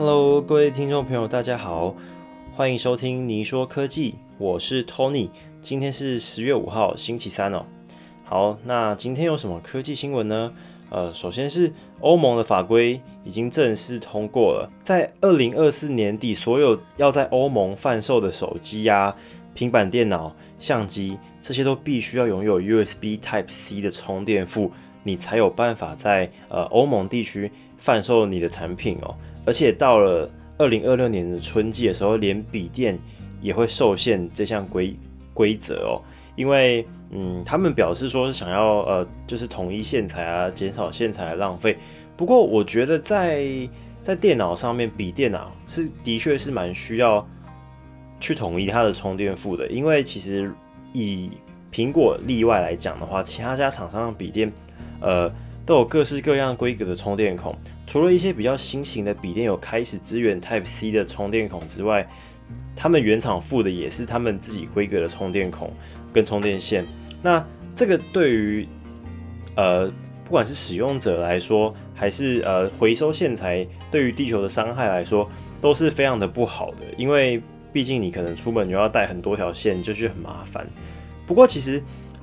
[0.00, 1.94] Hello，各位听众朋友，大家好，
[2.56, 5.28] 欢迎收听你说科技，我是 Tony。
[5.60, 7.66] 今天是十月五号，星期三哦。
[8.24, 10.54] 好，那今天有什么科技新闻呢？
[10.88, 19.14] 呃，首先是欧盟的法规已经正式通过了，在二零二四年底，所有要在欧盟贩售的手机呀、
[19.52, 24.72] 平板电脑、相机，这些都必须要拥有 USB Type C 的充电埠，
[25.02, 29.14] 你才有办法在呃欧盟地区贩售你的产品哦。
[29.46, 32.98] 而且到了二零二六年的春季的时候，连笔电
[33.40, 34.94] 也会受限这项规
[35.32, 36.02] 规则哦，
[36.36, 41.76] 因为嗯，他们表示说是想要呃，就是统一线材啊，减少线材的浪费。
[42.16, 43.44] 不过我觉得在
[44.02, 47.26] 在电脑上面，笔电啊是的确是蛮需要
[48.20, 50.52] 去统一它的充电负的，因为其实
[50.92, 51.30] 以
[51.72, 54.52] 苹果例外来讲的话，其他家厂商的笔电
[55.00, 55.32] 呃
[55.70, 57.56] 都有各式各样规格的充电孔。
[57.86, 62.08] 除了一些比较新型的笔电有开始支援 Type C 的充电孔之外，
[62.74, 65.72] 他们原厂附的也是他们自己规格的充电孔
[66.12, 66.84] 跟充电线。
[67.22, 68.66] 那这个对于
[69.54, 69.86] 呃
[70.24, 76.78] 不管是使用者来说，还是呃回收线材对于地球的伤害来说，都是非常的不好的。
[76.96, 77.40] 因为
[77.72, 80.66] 毕竟你可能出门你要带很多条线，就是很麻烦。
[81.28, 81.80] 不过其实。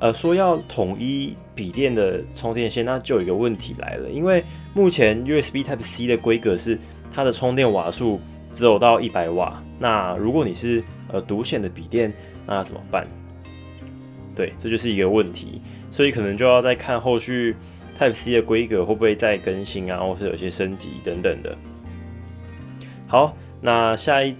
[0.00, 6.78] 呃，说要统一笔电的充电线，那就有一个问题来了，因为目前 USB Type C 的规格是
[7.10, 8.20] 它的充电瓦数
[8.52, 9.60] 只有到一百瓦。
[9.76, 12.12] 那如果你是呃独显的笔电，
[12.46, 13.08] 那怎么办？
[14.36, 15.60] 对，这就是一个问题，
[15.90, 17.56] 所以可能就要再看后续
[17.98, 21.58] Type C 的规格会不会再更新啊，或是有些升级等等的。
[23.08, 24.36] 好，那下一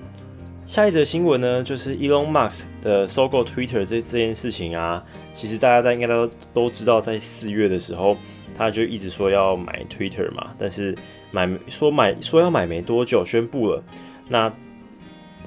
[0.68, 5.04] 下一则新闻呢，就是 Elon Musk 的收购 Twitter 这这件事情啊。
[5.38, 8.16] 其实大家在应该都都知道，在四月的时候，
[8.56, 10.98] 他就一直说要买 Twitter 嘛，但是
[11.30, 13.80] 买说买说要买没多久，宣布了。
[14.28, 14.52] 那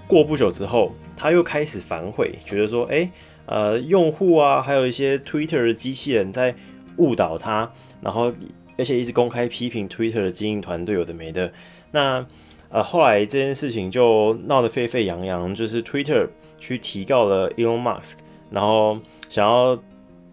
[0.07, 3.11] 过不久之后，他又开始反悔，觉得说，哎，
[3.45, 6.55] 呃，用户啊，还有一些 Twitter 的机器人在
[6.95, 7.69] 误导他，
[7.99, 8.31] 然后
[8.77, 11.51] 而且一直公开批评 Twitter 的经营团队有的没的。
[11.91, 12.25] 那
[12.69, 18.19] 呃，后来这件事情就闹得沸沸扬扬，就是 Twitter 去提告了 Elon Musk。
[18.51, 19.75] 然后想要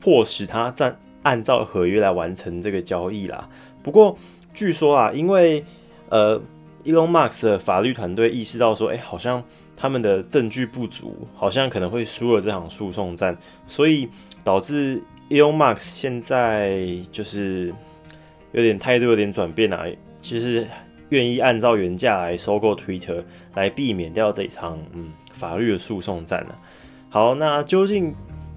[0.00, 3.48] 迫使他在按照合约来完成这个交易啦。
[3.82, 4.14] 不过
[4.52, 5.64] 据说啊，因为
[6.08, 6.38] 呃
[6.84, 9.42] ，Elon Musk 的法律团队意识到说，哎，好像
[9.76, 13.36] 他们的证据不足，好像可能会输了这场诉讼战，
[13.66, 14.08] 所以
[14.42, 16.80] 导致 Elon Musk 现在
[17.12, 17.72] 就是
[18.52, 19.84] 有点态度有点转变啊，
[20.22, 20.66] 其实
[21.10, 23.22] 愿意按照原价来收购 Twitter，
[23.54, 26.54] 来避免掉这场嗯法律的诉讼战呢。
[27.10, 28.14] 好，那究竟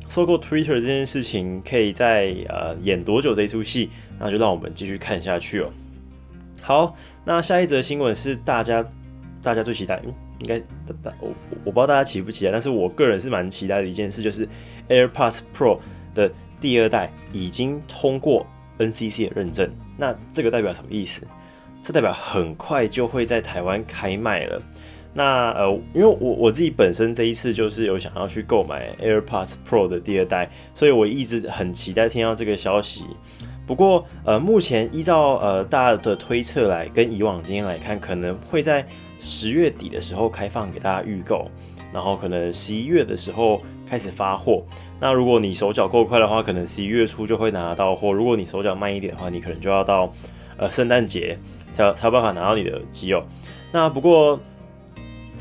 [0.09, 3.89] 收购 Twitter 这件事情可以在呃演多久这出戏？
[4.19, 5.69] 那就让我们继续看下去哦。
[6.61, 8.85] 好，那下一则新闻是大家
[9.41, 10.01] 大家最期待，
[10.39, 10.65] 应该大
[11.01, 11.29] 大我
[11.63, 14.47] 我不知道大家期不期待，但是我个人是蛮期待的一件事，就是
[14.89, 15.79] AirPods Pro
[16.13, 16.29] 的
[16.59, 18.45] 第二代已经通过
[18.79, 19.71] NCC 的认证。
[19.97, 21.25] 那这个代表什么意思？
[21.81, 24.61] 这代表很快就会在台湾开卖了。
[25.13, 33.05] 那呃，因为我我自己本身这一次就是有想要去购买 AirPods Pro 的第二代，所以我一直很期待听到这个消息。
[33.67, 38.85] 不过呃，目前依照呃大家的推测来跟以往经验来看，可能会在
[39.19, 41.45] 十月底的时候开放给大家预购，
[41.91, 44.63] 然后可能十一月的时候开始发货。
[44.97, 50.11] 那如果你手脚够快的话，可能十一月初就会拿到货；如果你手脚慢一点的话，你可能就要到
[50.55, 51.37] 呃圣诞节
[51.69, 53.21] 才才有办法拿到你的机哦。
[53.73, 54.39] 那不过。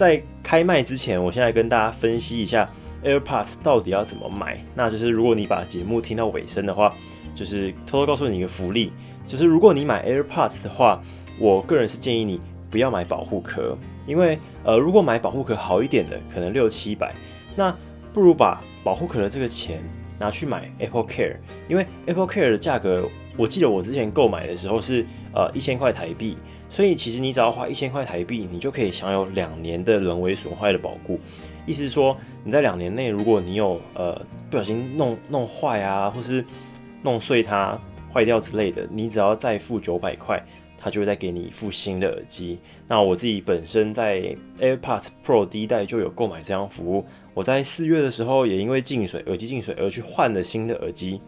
[0.01, 2.67] 在开卖之前，我现在跟大家分析一下
[3.05, 4.59] AirPods 到底要怎么买。
[4.75, 6.95] 那就是如果你把节目听到尾声的话，
[7.35, 8.91] 就是偷偷告诉你一个福利，
[9.27, 11.03] 就是如果你买 AirPods 的话，
[11.39, 12.41] 我个人是建议你
[12.71, 17.15] 不要买保护壳，因为呃，如果买保护壳好一点的，可能六七百，
[17.55, 17.71] 那
[18.15, 19.83] 不如把保护壳的这个钱
[20.19, 21.37] 拿去买 Apple Care，
[21.69, 23.07] 因为 Apple Care 的价格，
[23.41, 25.05] 我记得我之前购买的时候是
[25.35, 26.37] 呃一千块台币。
[26.69, 31.19] 所以其实你只要花一千块台币，你就可以享有两年的人为损坏的保护。
[31.67, 34.15] 意思是说，你在两年内，如果你有呃
[34.49, 36.45] 不小心弄弄坏啊，或是
[37.03, 37.77] 弄碎它
[38.15, 40.41] 坏掉之类的，你只要再付九百块，
[40.79, 42.57] 它就会再给你一副新的耳机。
[42.87, 47.05] 那我自己本身在 AirPods Pro 第一代就有购买这样服务。
[47.35, 51.21] 我在四月的时候也因为进水耳机进水而去换了新的耳机。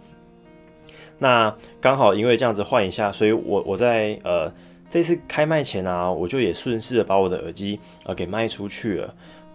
[1.18, 4.52] 那刚好因为这样子换一下，所以我我在呃。
[4.92, 9.14] 这次开卖前啊，我就也顺势的把我的耳机呃给卖出去了。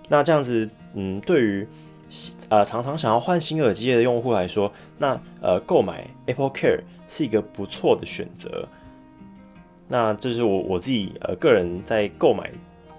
[0.09, 1.67] 那这样子，嗯，对于
[2.49, 8.67] 呃常常想要换新耳机的用户来说，那呃购买 Apple Care 是一个不错的选择。
[9.87, 12.51] 那这是我我自己呃个人在购买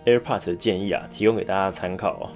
[0.04, 2.30] AirPods 的建议啊，提供给大家参考。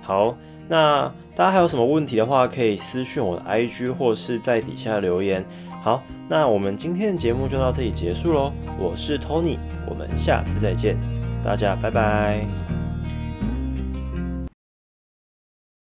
[0.00, 0.34] 好，
[0.68, 5.44] 那大家还有什么问题的话，可以私讯我的 IG 或是在底下留言。
[5.82, 8.52] 好，那我们今天的节目就到这里结束喽。
[8.78, 9.58] 我是 Tony，
[9.88, 10.96] 我们下次再见，
[11.44, 12.73] 大家拜拜。